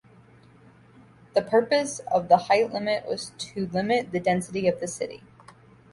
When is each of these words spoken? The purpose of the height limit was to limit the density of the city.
The 1.35 1.43
purpose 1.43 1.99
of 2.11 2.27
the 2.27 2.37
height 2.37 2.73
limit 2.73 3.05
was 3.05 3.33
to 3.37 3.67
limit 3.67 4.11
the 4.11 4.19
density 4.19 4.67
of 4.67 4.79
the 4.79 4.87
city. 4.87 5.21